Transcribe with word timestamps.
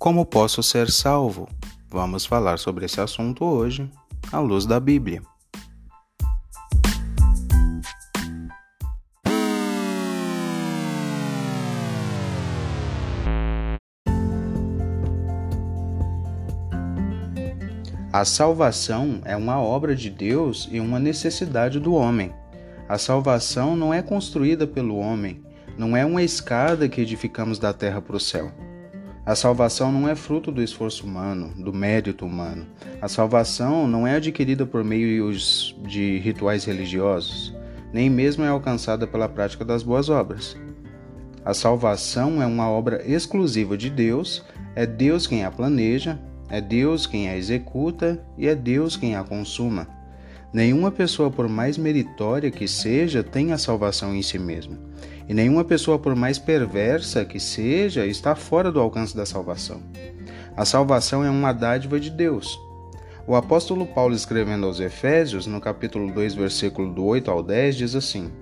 Como 0.00 0.24
posso 0.24 0.62
ser 0.62 0.90
salvo? 0.90 1.46
Vamos 1.90 2.24
falar 2.24 2.58
sobre 2.58 2.86
esse 2.86 2.98
assunto 3.02 3.44
hoje, 3.44 3.86
à 4.32 4.38
luz 4.38 4.64
da 4.64 4.80
Bíblia. 4.80 5.20
A 18.10 18.24
salvação 18.24 19.20
é 19.26 19.36
uma 19.36 19.60
obra 19.60 19.94
de 19.94 20.08
Deus 20.08 20.66
e 20.72 20.80
uma 20.80 20.98
necessidade 20.98 21.78
do 21.78 21.92
homem. 21.92 22.32
A 22.88 22.96
salvação 22.96 23.76
não 23.76 23.92
é 23.92 24.00
construída 24.00 24.66
pelo 24.66 24.96
homem, 24.96 25.44
não 25.76 25.94
é 25.94 26.06
uma 26.06 26.22
escada 26.22 26.88
que 26.88 27.02
edificamos 27.02 27.58
da 27.58 27.74
terra 27.74 28.00
para 28.00 28.16
o 28.16 28.20
céu. 28.20 28.50
A 29.30 29.36
salvação 29.36 29.92
não 29.92 30.08
é 30.08 30.16
fruto 30.16 30.50
do 30.50 30.60
esforço 30.60 31.06
humano, 31.06 31.52
do 31.56 31.72
mérito 31.72 32.26
humano. 32.26 32.66
A 33.00 33.06
salvação 33.06 33.86
não 33.86 34.04
é 34.04 34.16
adquirida 34.16 34.66
por 34.66 34.82
meio 34.82 35.32
de 35.86 36.18
rituais 36.18 36.64
religiosos, 36.64 37.54
nem 37.92 38.10
mesmo 38.10 38.42
é 38.42 38.48
alcançada 38.48 39.06
pela 39.06 39.28
prática 39.28 39.64
das 39.64 39.84
boas 39.84 40.08
obras. 40.08 40.56
A 41.44 41.54
salvação 41.54 42.42
é 42.42 42.46
uma 42.46 42.68
obra 42.68 43.08
exclusiva 43.08 43.78
de 43.78 43.88
Deus, 43.88 44.44
é 44.74 44.84
Deus 44.84 45.28
quem 45.28 45.44
a 45.44 45.50
planeja, 45.52 46.18
é 46.48 46.60
Deus 46.60 47.06
quem 47.06 47.28
a 47.28 47.36
executa 47.36 48.20
e 48.36 48.48
é 48.48 48.54
Deus 48.56 48.96
quem 48.96 49.14
a 49.14 49.22
consuma. 49.22 49.86
Nenhuma 50.52 50.90
pessoa, 50.90 51.30
por 51.30 51.48
mais 51.48 51.78
meritória 51.78 52.50
que 52.50 52.66
seja, 52.66 53.22
tem 53.22 53.52
a 53.52 53.58
salvação 53.58 54.14
em 54.14 54.22
si 54.22 54.38
mesma. 54.38 54.76
E 55.28 55.34
nenhuma 55.34 55.64
pessoa, 55.64 55.96
por 55.96 56.16
mais 56.16 56.38
perversa 56.38 57.24
que 57.24 57.38
seja, 57.38 58.04
está 58.04 58.34
fora 58.34 58.72
do 58.72 58.80
alcance 58.80 59.16
da 59.16 59.24
salvação. 59.24 59.80
A 60.56 60.64
salvação 60.64 61.24
é 61.24 61.30
uma 61.30 61.52
dádiva 61.52 62.00
de 62.00 62.10
Deus. 62.10 62.58
O 63.28 63.36
apóstolo 63.36 63.86
Paulo, 63.86 64.12
escrevendo 64.12 64.66
aos 64.66 64.80
Efésios, 64.80 65.46
no 65.46 65.60
capítulo 65.60 66.12
2, 66.12 66.34
versículo 66.34 66.92
do 66.92 67.04
8 67.04 67.30
ao 67.30 67.44
10, 67.44 67.76
diz 67.76 67.94
assim: 67.94 68.32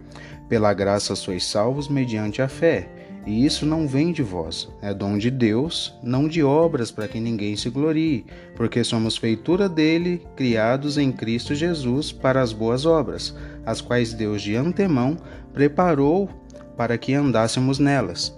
Pela 0.48 0.72
graça 0.72 1.14
sois 1.14 1.44
salvos 1.44 1.88
mediante 1.88 2.40
a 2.40 2.48
fé 2.48 2.97
e 3.28 3.44
isso 3.44 3.66
não 3.66 3.86
vem 3.86 4.10
de 4.10 4.22
vós, 4.22 4.70
é 4.80 4.94
dom 4.94 5.18
de 5.18 5.30
Deus, 5.30 5.94
não 6.02 6.26
de 6.26 6.42
obras 6.42 6.90
para 6.90 7.06
que 7.06 7.20
ninguém 7.20 7.56
se 7.56 7.68
glorie, 7.68 8.24
porque 8.56 8.82
somos 8.82 9.18
feitura 9.18 9.68
dele, 9.68 10.26
criados 10.34 10.96
em 10.96 11.12
Cristo 11.12 11.54
Jesus 11.54 12.10
para 12.10 12.40
as 12.40 12.54
boas 12.54 12.86
obras, 12.86 13.36
as 13.66 13.82
quais 13.82 14.14
Deus 14.14 14.40
de 14.40 14.56
antemão 14.56 15.18
preparou 15.52 16.30
para 16.74 16.96
que 16.96 17.12
andássemos 17.12 17.78
nelas. 17.78 18.34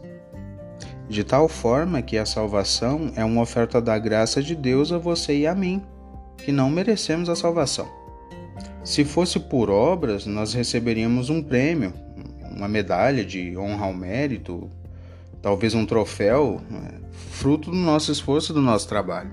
De 1.08 1.22
tal 1.22 1.46
forma 1.46 2.02
que 2.02 2.18
a 2.18 2.26
salvação 2.26 3.12
é 3.14 3.24
uma 3.24 3.42
oferta 3.42 3.80
da 3.80 3.96
graça 3.96 4.42
de 4.42 4.56
Deus 4.56 4.90
a 4.90 4.98
você 4.98 5.38
e 5.38 5.46
a 5.46 5.54
mim, 5.54 5.84
que 6.36 6.50
não 6.50 6.68
merecemos 6.68 7.28
a 7.28 7.36
salvação. 7.36 7.88
Se 8.82 9.04
fosse 9.04 9.38
por 9.38 9.70
obras, 9.70 10.26
nós 10.26 10.52
receberíamos 10.52 11.30
um 11.30 11.40
prêmio, 11.40 11.94
uma 12.50 12.66
medalha 12.66 13.24
de 13.24 13.56
honra 13.56 13.86
ao 13.86 13.94
mérito, 13.94 14.68
talvez 15.42 15.74
um 15.74 15.86
troféu, 15.86 16.60
né, 16.70 17.00
fruto 17.30 17.70
do 17.70 17.76
nosso 17.76 18.12
esforço, 18.12 18.52
do 18.52 18.60
nosso 18.60 18.88
trabalho. 18.88 19.30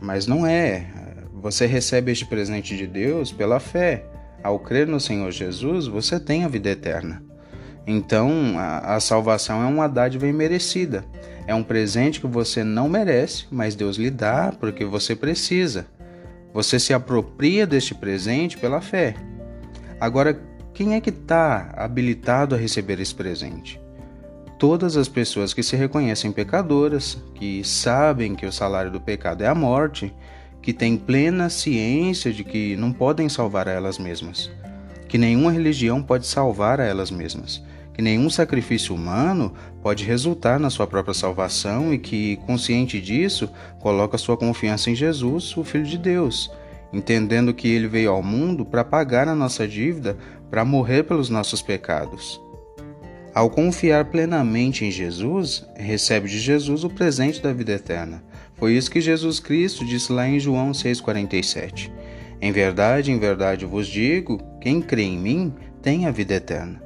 Mas 0.00 0.26
não 0.26 0.46
é. 0.46 0.86
Você 1.34 1.66
recebe 1.66 2.12
este 2.12 2.26
presente 2.26 2.76
de 2.76 2.86
Deus 2.86 3.32
pela 3.32 3.58
fé. 3.58 4.04
Ao 4.42 4.58
crer 4.58 4.86
no 4.86 5.00
Senhor 5.00 5.30
Jesus, 5.30 5.86
você 5.86 6.18
tem 6.18 6.44
a 6.44 6.48
vida 6.48 6.70
eterna. 6.70 7.22
Então, 7.86 8.54
a, 8.56 8.96
a 8.96 9.00
salvação 9.00 9.62
é 9.62 9.66
uma 9.66 9.88
dádiva 9.88 10.26
imerecida. 10.26 11.04
É 11.46 11.54
um 11.54 11.62
presente 11.64 12.20
que 12.20 12.26
você 12.26 12.62
não 12.62 12.88
merece, 12.88 13.46
mas 13.50 13.74
Deus 13.74 13.96
lhe 13.96 14.10
dá 14.10 14.52
porque 14.58 14.84
você 14.84 15.16
precisa. 15.16 15.86
Você 16.54 16.78
se 16.78 16.94
apropria 16.94 17.66
deste 17.66 17.94
presente 17.94 18.58
pela 18.58 18.80
fé. 18.80 19.14
Agora, 19.98 20.40
quem 20.72 20.94
é 20.94 21.00
que 21.00 21.10
está 21.10 21.72
habilitado 21.76 22.54
a 22.54 22.58
receber 22.58 23.00
esse 23.00 23.14
presente? 23.14 23.81
Todas 24.62 24.96
as 24.96 25.08
pessoas 25.08 25.52
que 25.52 25.60
se 25.60 25.74
reconhecem 25.74 26.30
pecadoras, 26.30 27.20
que 27.34 27.64
sabem 27.64 28.36
que 28.36 28.46
o 28.46 28.52
salário 28.52 28.92
do 28.92 29.00
pecado 29.00 29.42
é 29.42 29.48
a 29.48 29.56
morte, 29.56 30.14
que 30.62 30.72
têm 30.72 30.96
plena 30.96 31.50
ciência 31.50 32.32
de 32.32 32.44
que 32.44 32.76
não 32.76 32.92
podem 32.92 33.28
salvar 33.28 33.68
a 33.68 33.72
elas 33.72 33.98
mesmas, 33.98 34.48
que 35.08 35.18
nenhuma 35.18 35.50
religião 35.50 36.00
pode 36.00 36.28
salvar 36.28 36.80
a 36.80 36.84
elas 36.84 37.10
mesmas, 37.10 37.60
que 37.92 38.00
nenhum 38.00 38.30
sacrifício 38.30 38.94
humano 38.94 39.52
pode 39.82 40.04
resultar 40.04 40.60
na 40.60 40.70
sua 40.70 40.86
própria 40.86 41.12
salvação 41.12 41.92
e 41.92 41.98
que, 41.98 42.36
consciente 42.46 43.00
disso, 43.00 43.50
coloca 43.80 44.16
sua 44.16 44.36
confiança 44.36 44.90
em 44.90 44.94
Jesus, 44.94 45.56
o 45.56 45.64
Filho 45.64 45.86
de 45.86 45.98
Deus, 45.98 46.52
entendendo 46.92 47.52
que 47.52 47.66
ele 47.66 47.88
veio 47.88 48.12
ao 48.12 48.22
mundo 48.22 48.64
para 48.64 48.84
pagar 48.84 49.26
a 49.26 49.34
nossa 49.34 49.66
dívida, 49.66 50.16
para 50.48 50.64
morrer 50.64 51.02
pelos 51.02 51.28
nossos 51.28 51.60
pecados. 51.60 52.40
Ao 53.34 53.48
confiar 53.48 54.06
plenamente 54.06 54.84
em 54.84 54.90
Jesus, 54.90 55.66
recebe 55.74 56.28
de 56.28 56.38
Jesus 56.38 56.84
o 56.84 56.90
presente 56.90 57.40
da 57.40 57.52
vida 57.52 57.72
eterna. 57.72 58.22
Foi 58.56 58.74
isso 58.74 58.90
que 58.90 59.00
Jesus 59.00 59.40
Cristo 59.40 59.86
disse 59.86 60.12
lá 60.12 60.28
em 60.28 60.38
João 60.38 60.72
6,47. 60.72 61.90
Em 62.40 62.52
verdade, 62.52 63.10
em 63.10 63.18
verdade 63.18 63.64
vos 63.64 63.86
digo: 63.86 64.38
quem 64.60 64.82
crê 64.82 65.04
em 65.04 65.18
mim 65.18 65.54
tem 65.80 66.06
a 66.06 66.10
vida 66.10 66.34
eterna. 66.34 66.82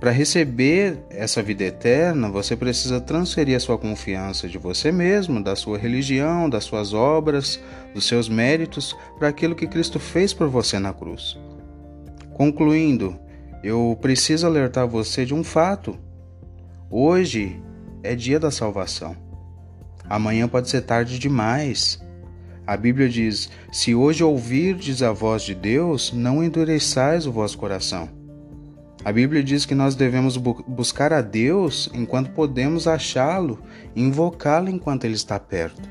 Para 0.00 0.10
receber 0.10 0.98
essa 1.10 1.42
vida 1.42 1.64
eterna, 1.64 2.30
você 2.30 2.54
precisa 2.54 3.00
transferir 3.00 3.56
a 3.56 3.60
sua 3.60 3.78
confiança 3.78 4.48
de 4.48 4.58
você 4.58 4.92
mesmo, 4.92 5.42
da 5.42 5.56
sua 5.56 5.78
religião, 5.78 6.48
das 6.48 6.64
suas 6.64 6.92
obras, 6.92 7.60
dos 7.94 8.06
seus 8.06 8.28
méritos, 8.28 8.96
para 9.18 9.28
aquilo 9.28 9.54
que 9.54 9.66
Cristo 9.66 9.98
fez 9.98 10.32
por 10.32 10.48
você 10.48 10.78
na 10.78 10.92
cruz. 10.92 11.38
Concluindo, 12.34 13.18
eu 13.66 13.98
preciso 14.00 14.46
alertar 14.46 14.86
você 14.86 15.24
de 15.24 15.34
um 15.34 15.42
fato. 15.42 15.98
Hoje 16.88 17.60
é 18.00 18.14
dia 18.14 18.38
da 18.38 18.48
salvação. 18.48 19.16
Amanhã 20.08 20.46
pode 20.46 20.70
ser 20.70 20.82
tarde 20.82 21.18
demais. 21.18 22.00
A 22.64 22.76
Bíblia 22.76 23.08
diz: 23.08 23.50
Se 23.72 23.92
hoje 23.92 24.22
ouvirdes 24.22 25.02
a 25.02 25.10
voz 25.10 25.42
de 25.42 25.52
Deus, 25.52 26.12
não 26.12 26.44
endureçais 26.44 27.26
o 27.26 27.32
vosso 27.32 27.58
coração. 27.58 28.08
A 29.04 29.10
Bíblia 29.10 29.42
diz 29.42 29.66
que 29.66 29.74
nós 29.74 29.96
devemos 29.96 30.36
bu 30.36 30.64
buscar 30.68 31.12
a 31.12 31.20
Deus 31.20 31.90
enquanto 31.92 32.30
podemos 32.30 32.86
achá-lo, 32.86 33.60
invocá-lo 33.96 34.70
enquanto 34.70 35.06
ele 35.06 35.14
está 35.14 35.40
perto. 35.40 35.88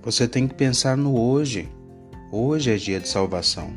Você 0.00 0.28
tem 0.28 0.46
que 0.46 0.54
pensar 0.54 0.96
no 0.96 1.18
hoje. 1.18 1.68
Hoje 2.30 2.70
é 2.70 2.76
dia 2.76 3.00
de 3.00 3.08
salvação. 3.08 3.68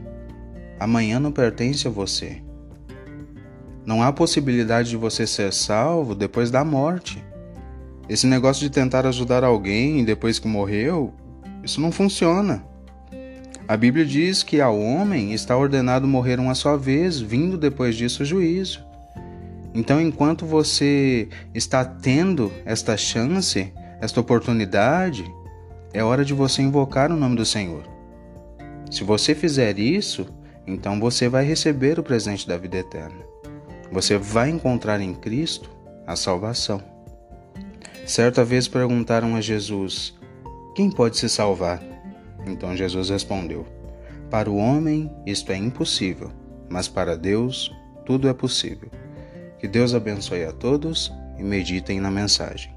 Amanhã 0.79 1.19
não 1.19 1.31
pertence 1.31 1.87
a 1.87 1.91
você. 1.91 2.44
Não 3.85 4.01
há 4.01 4.11
possibilidade 4.11 4.89
de 4.89 4.97
você 4.97 5.27
ser 5.27 5.53
salvo 5.53 6.15
depois 6.15 6.49
da 6.49 6.65
morte. 6.65 7.23
Esse 8.09 8.25
negócio 8.25 8.63
de 8.63 8.71
tentar 8.71 9.05
ajudar 9.05 9.43
alguém 9.43 10.03
depois 10.03 10.39
que 10.39 10.47
morreu, 10.47 11.13
isso 11.63 11.79
não 11.79 11.91
funciona. 11.91 12.65
A 13.67 13.77
Bíblia 13.77 14.03
diz 14.03 14.41
que 14.41 14.59
ao 14.59 14.79
homem 14.79 15.33
está 15.33 15.55
ordenado 15.55 16.07
morrer 16.07 16.39
uma 16.39 16.55
só 16.55 16.75
vez, 16.75 17.19
vindo 17.19 17.59
depois 17.59 17.95
disso 17.95 18.23
o 18.23 18.25
juízo. 18.25 18.83
Então, 19.73 20.01
enquanto 20.01 20.47
você 20.47 21.27
está 21.53 21.85
tendo 21.85 22.51
esta 22.65 22.97
chance, 22.97 23.71
esta 24.01 24.19
oportunidade, 24.19 25.23
é 25.93 26.03
hora 26.03 26.25
de 26.25 26.33
você 26.33 26.63
invocar 26.63 27.11
o 27.11 27.15
nome 27.15 27.35
do 27.35 27.45
Senhor. 27.45 27.83
Se 28.89 29.03
você 29.03 29.35
fizer 29.35 29.77
isso, 29.77 30.25
então 30.65 30.99
você 30.99 31.29
vai 31.29 31.45
receber 31.45 31.99
o 31.99 32.03
presente 32.03 32.47
da 32.47 32.57
vida 32.57 32.77
eterna 32.77 33.34
você 33.95 34.17
vai 34.17 34.49
encontrar 34.49 34.99
em 34.99 35.13
Cristo 35.13 35.69
a 36.05 36.17
salvação. 36.17 36.83
Certa 38.05 38.43
vez 38.43 38.67
perguntaram 38.67 39.37
a 39.37 39.41
Jesus: 39.41 40.13
Quem 40.75 40.91
pode 40.91 41.17
se 41.17 41.29
salvar? 41.29 41.81
Então 42.45 42.75
Jesus 42.75 43.09
respondeu: 43.09 43.65
Para 44.29 44.51
o 44.51 44.57
homem 44.57 45.09
isto 45.25 45.49
é 45.53 45.55
impossível, 45.55 46.29
mas 46.69 46.89
para 46.89 47.15
Deus 47.15 47.73
tudo 48.05 48.27
é 48.27 48.33
possível. 48.33 48.91
Que 49.59 49.67
Deus 49.67 49.93
abençoe 49.93 50.43
a 50.43 50.51
todos 50.51 51.09
e 51.39 51.43
meditem 51.43 52.01
na 52.01 52.11
mensagem. 52.11 52.74